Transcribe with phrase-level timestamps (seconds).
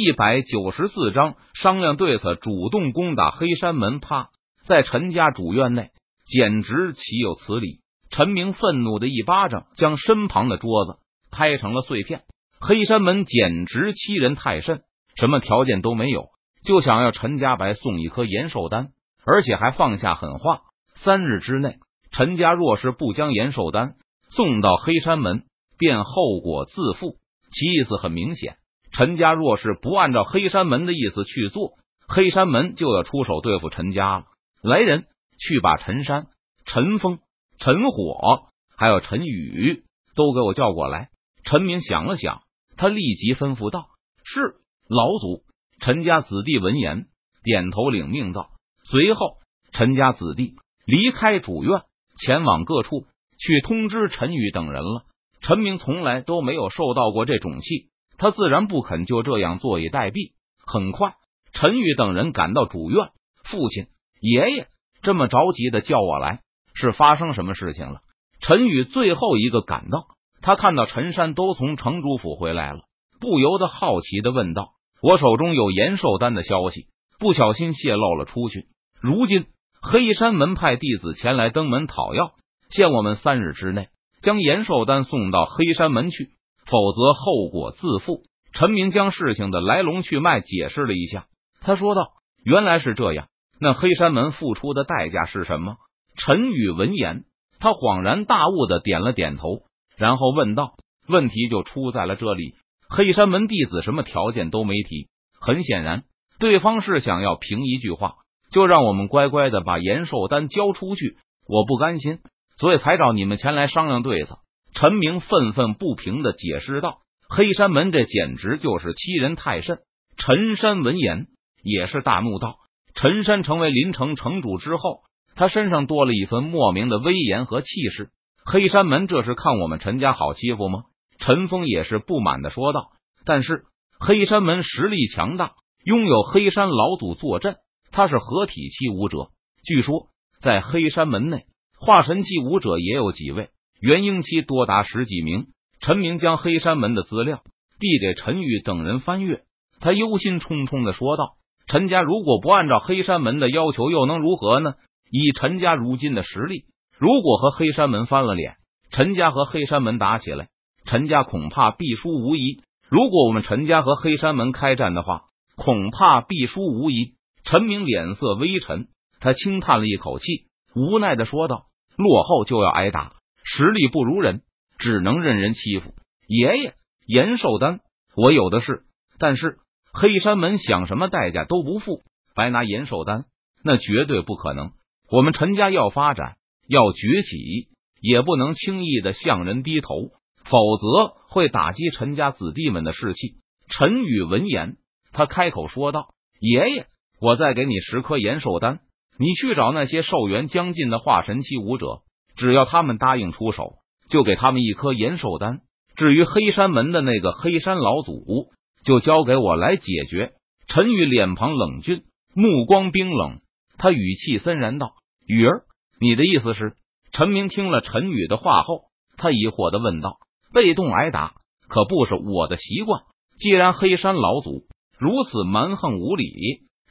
[0.00, 4.00] 一百九十四章商量对策，主动攻打黑山门。
[4.00, 4.30] 啪，
[4.66, 5.90] 在陈家主院内，
[6.24, 7.80] 简直岂有此理！
[8.08, 11.00] 陈明愤怒的一巴掌将身旁的桌子
[11.30, 12.22] 拍成了碎片。
[12.60, 14.80] 黑山门简直欺人太甚，
[15.16, 16.28] 什么条件都没有，
[16.64, 18.92] 就想要陈家白送一颗延寿丹，
[19.26, 20.62] 而且还放下狠话：
[20.94, 21.76] 三日之内，
[22.10, 23.96] 陈家若是不将延寿丹
[24.30, 25.42] 送到黑山门，
[25.76, 27.16] 便后果自负。
[27.50, 28.56] 其意思很明显。
[29.00, 34.26] 陈家若是不按照黑山门的意思去做，黑山门就要出手对付陈家了。
[34.60, 35.06] 来人，
[35.38, 36.26] 去把陈山、
[36.66, 37.18] 陈峰、
[37.58, 39.84] 陈火还有陈宇
[40.14, 41.08] 都给我叫过来。
[41.44, 42.42] 陈明想了想，
[42.76, 43.86] 他立即吩咐道
[44.22, 44.56] ：“是
[44.86, 45.44] 老祖。”
[45.80, 47.06] 陈家子弟闻言
[47.42, 48.50] 点头领命道。
[48.84, 49.36] 随后，
[49.72, 51.84] 陈家子弟离开主院，
[52.18, 53.06] 前往各处
[53.38, 55.04] 去通知陈宇等人了。
[55.40, 57.88] 陈明从来都没有受到过这种气。
[58.20, 60.32] 他自然不肯就这样坐以待毙。
[60.66, 61.14] 很快，
[61.54, 63.08] 陈宇等人赶到主院。
[63.44, 63.86] 父亲、
[64.20, 64.68] 爷爷
[65.00, 66.40] 这么着急的叫我来，
[66.74, 68.00] 是发生什么事情了？
[68.42, 70.04] 陈宇最后一个赶到，
[70.42, 72.80] 他看到陈山都从城主府回来了，
[73.20, 78.66] 不由得好奇的问道：“我手中有延寿丹的消息，不小心泄露了出去。
[79.00, 79.46] 如今
[79.80, 82.32] 黑山门派弟子前来登门讨要，
[82.68, 83.88] 限我们三日之内
[84.20, 86.32] 将延寿丹送到黑山门去。”
[86.70, 88.22] 否则后果自负。
[88.52, 91.26] 陈明将事情的来龙去脉解释了一下，
[91.60, 92.12] 他说道
[92.44, 93.28] ：“原来是这样，
[93.60, 95.76] 那黑山门付出的代价是什么？”
[96.16, 97.24] 陈宇闻言，
[97.60, 99.62] 他恍然大悟的点了点头，
[99.96, 100.74] 然后问道
[101.06, 102.54] ：“问题就出在了这里，
[102.88, 105.08] 黑山门弟子什么条件都没提，
[105.40, 106.02] 很显然，
[106.38, 108.14] 对方是想要凭一句话
[108.50, 111.16] 就让我们乖乖的把延寿丹交出去。
[111.46, 112.18] 我不甘心，
[112.58, 114.38] 所以才找你们前来商量对策。”
[114.72, 119.78] 陈明愤愤不平的解释道：“黑山门这简直就是欺人太甚。”
[120.16, 121.26] 陈山闻言
[121.62, 122.56] 也是大怒道
[122.94, 125.00] ：“陈山成为临城城主之后，
[125.34, 128.10] 他身上多了一分莫名的威严和气势。
[128.44, 130.84] 黑山门这是看我们陈家好欺负吗？”
[131.18, 132.92] 陈峰也是不满的说道
[133.26, 133.64] ：“但是
[133.98, 135.52] 黑山门实力强大，
[135.84, 137.56] 拥有黑山老祖坐镇，
[137.90, 139.28] 他是合体期武者。
[139.62, 140.08] 据说
[140.40, 141.44] 在黑山门内，
[141.78, 145.46] 化神期武者也有几位。”元婴期多达十几名。
[145.80, 147.40] 陈明将黑山门的资料
[147.78, 149.44] 递给陈宇等人翻阅，
[149.80, 151.36] 他忧心忡忡的说道
[151.66, 154.74] ：“陈家如果不按照黑山门的要求，又能如何呢？
[155.10, 156.64] 以陈家如今的实力，
[156.98, 158.56] 如果和黑山门翻了脸，
[158.90, 160.48] 陈家和黑山门打起来，
[160.84, 162.60] 陈家恐怕必输无疑。
[162.90, 165.22] 如果我们陈家和黑山门开战的话，
[165.56, 171.64] 恐怕必输无疑。”陈明脸色微沉，他轻叹了一口气，无奈的说道
[171.96, 173.14] ：“落后就要挨打。”
[173.44, 174.42] 实力不如人，
[174.78, 175.94] 只能任人欺负。
[176.26, 176.74] 爷爷，
[177.06, 177.80] 延寿丹
[178.16, 178.82] 我有的是，
[179.18, 179.58] 但是
[179.92, 182.02] 黑山门想什么代价都不付，
[182.34, 183.24] 白拿延寿丹
[183.64, 184.72] 那绝对不可能。
[185.10, 186.36] 我们陈家要发展，
[186.68, 187.68] 要崛起，
[188.00, 190.10] 也不能轻易的向人低头，
[190.44, 193.34] 否则会打击陈家子弟们的士气。
[193.68, 194.76] 陈宇闻言，
[195.12, 196.86] 他开口说道：“爷爷，
[197.20, 198.80] 我再给你十颗延寿丹，
[199.18, 202.02] 你去找那些寿元将近的化神期武者。”
[202.40, 203.74] 只要他们答应出手，
[204.08, 205.60] 就给他们一颗延寿丹。
[205.94, 208.48] 至于黑山门的那个黑山老祖，
[208.82, 210.32] 就交给我来解决。
[210.66, 213.40] 陈宇脸庞冷峻，目光冰冷，
[213.76, 214.94] 他语气森然道
[215.28, 215.64] ：“雨儿，
[216.00, 216.72] 你的意思是？”
[217.12, 218.84] 陈明听了陈宇的话后，
[219.18, 220.16] 他疑惑的问道
[220.54, 221.34] ：“被动挨打
[221.68, 223.02] 可不是我的习惯。
[223.38, 224.64] 既然黑山老祖
[224.98, 226.24] 如此蛮横无理，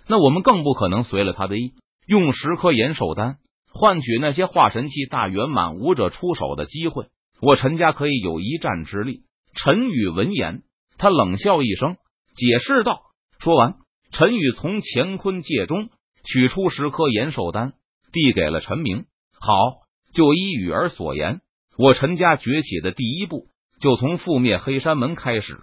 [0.08, 1.72] 那我们更不可能随了他的意，
[2.06, 3.38] 用十颗延寿丹。”
[3.72, 7.08] 换取那些化神期大圆满武者出手的机会，
[7.42, 9.22] 我陈家可以有一战之力。
[9.54, 10.64] 陈宇闻言，
[10.98, 11.98] 他冷笑一声，
[12.36, 13.02] 解释道
[13.40, 13.76] ：“说完，
[14.12, 15.90] 陈宇从乾坤界中
[16.24, 17.74] 取出十颗延寿丹，
[18.12, 19.06] 递给了陈明。
[19.40, 19.54] 好，
[20.14, 21.42] 就依雨儿所言，
[21.78, 23.48] 我陈家崛起的第一步，
[23.80, 25.56] 就从覆灭黑山门开始。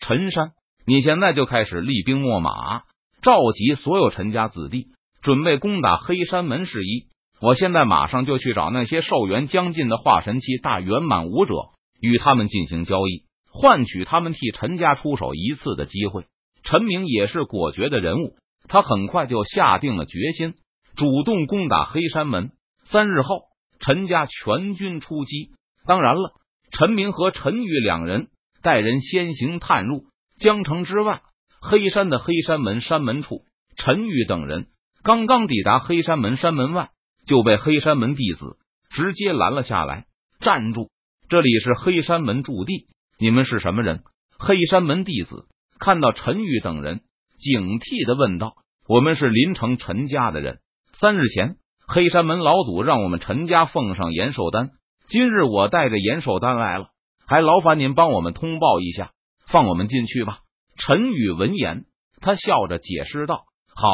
[0.00, 0.52] 陈山，
[0.86, 2.82] 你现在就开始厉兵秣马，
[3.22, 4.88] 召集所有陈家子弟，
[5.22, 7.06] 准备攻打黑山门事宜。”
[7.40, 11.54] 我现在马上就去找那些寿元将近的化神期大圆满武者，
[12.00, 16.26] 与他们进行交易，换取他们替陈家出手一次的机会。
[16.64, 18.34] 陈明也是果决的人物，
[18.66, 20.54] 他很快就下定了决心，
[20.96, 22.50] 主动攻打黑山门。
[22.84, 23.42] 三日后，
[23.78, 25.50] 陈家全军出击。
[25.86, 26.32] 当然了，
[26.72, 28.28] 陈明和陈宇两人
[28.62, 30.06] 带人先行探入
[30.40, 31.22] 江城之外
[31.60, 33.42] 黑山的黑山门山门处。
[33.76, 34.66] 陈宇等人
[35.04, 36.90] 刚刚抵达黑山门山门外。
[37.28, 38.56] 就被黑山门弟子
[38.90, 40.06] 直接拦了下来。
[40.40, 40.88] 站住！
[41.28, 42.86] 这里是黑山门驻地，
[43.18, 44.02] 你们是什么人？
[44.38, 45.46] 黑山门弟子
[45.78, 47.02] 看到陈玉等人，
[47.38, 48.54] 警惕的问道
[48.88, 50.60] ：“我们是林城陈家的人。
[50.98, 54.70] 三日前，黑山门老祖让我们陈家奉上延寿丹。
[55.08, 56.88] 今日我带着延寿丹来了，
[57.26, 59.10] 还劳烦您帮我们通报一下，
[59.46, 60.38] 放我们进去吧。”
[60.78, 61.84] 陈宇闻言，
[62.20, 63.44] 他笑着解释道
[63.74, 63.90] ：“好，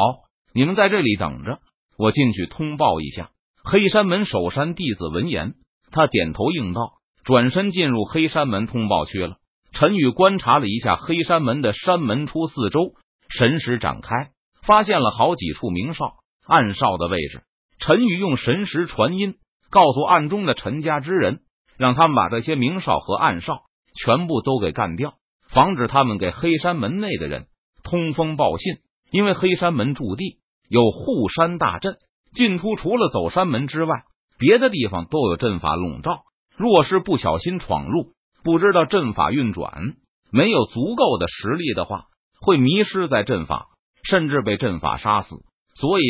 [0.53, 1.59] 你们在这里等着，
[1.97, 3.29] 我进去通报一下。”
[3.63, 5.55] 黑山门守山弟子闻言，
[5.91, 6.93] 他点头应道，
[7.23, 9.37] 转身进入黑山门通报去了。
[9.73, 12.93] 陈宇观察了一下黑山门的山门出四周，
[13.27, 14.29] 神识展开，
[14.65, 16.13] 发现了好几处明哨、
[16.45, 17.41] 暗哨的位置。
[17.79, 19.35] 陈宇用神识传音，
[19.71, 21.39] 告诉暗中的陈家之人，
[21.77, 23.63] 让他们把这些明哨和暗哨
[23.99, 25.15] 全部都给干掉，
[25.49, 27.47] 防止他们给黑山门内的人
[27.83, 28.77] 通风报信。
[29.11, 30.37] 因为黑山门驻地
[30.69, 31.97] 有护山大阵，
[32.33, 34.03] 进出除了走山门之外，
[34.37, 36.23] 别的地方都有阵法笼罩。
[36.57, 38.13] 若是不小心闯入，
[38.43, 39.95] 不知道阵法运转，
[40.31, 42.05] 没有足够的实力的话，
[42.41, 43.67] 会迷失在阵法，
[44.03, 45.35] 甚至被阵法杀死。
[45.75, 46.03] 所以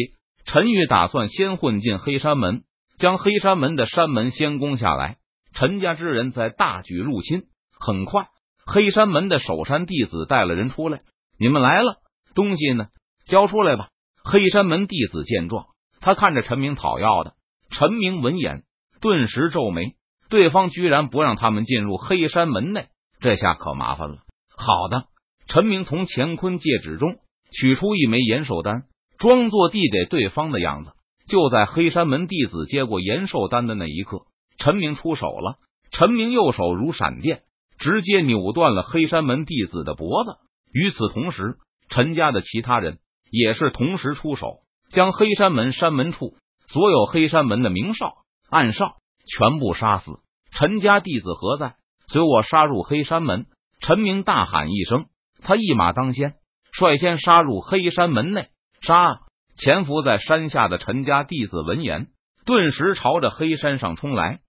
[0.45, 2.63] 陈玉打算先混进黑山门，
[2.97, 5.17] 将黑山门的山门先攻下来。
[5.53, 7.43] 陈家之人在大举入侵。
[7.79, 8.27] 很快，
[8.65, 11.01] 黑山门的守山弟子带了人出来
[11.39, 11.97] ：“你们来了，
[12.35, 12.87] 东西呢？
[13.25, 13.87] 交出来吧！”
[14.27, 15.67] 黑山门弟子见状，
[16.01, 17.35] 他看着陈明讨要的。
[17.69, 18.63] 陈明闻言，
[18.99, 19.93] 顿时皱眉。
[20.29, 22.87] 对方居然不让他们进入黑山门内，
[23.19, 24.17] 这下可麻烦了。
[24.57, 25.05] 好的，
[25.45, 27.17] 陈明从乾坤戒指中
[27.51, 28.85] 取出一枚延寿丹，
[29.19, 30.93] 装作递给对方的样子。
[31.27, 34.25] 就在黑山门弟子接过延寿丹的那一刻，
[34.57, 35.59] 陈明出手了。
[35.91, 37.43] 陈明右手如闪电，
[37.77, 40.37] 直接扭断了黑山门弟子的脖子。
[40.73, 41.57] 与此同时，
[41.89, 42.97] 陈家的其他人
[43.35, 44.59] 也是同时出手，
[44.89, 46.35] 将黑山门山门处
[46.67, 48.13] 所有黑山门的明哨、
[48.49, 48.95] 暗哨。
[49.27, 50.19] 全部杀死！
[50.51, 51.75] 陈家弟子何在？
[52.07, 53.47] 随我杀入黑山门！
[53.79, 55.07] 陈明大喊一声，
[55.41, 56.35] 他一马当先，
[56.71, 58.49] 率先杀入黑山门内。
[58.81, 59.21] 杀！
[59.57, 62.09] 潜伏在山下的陈家弟子闻言，
[62.45, 64.41] 顿时朝着黑山上冲来。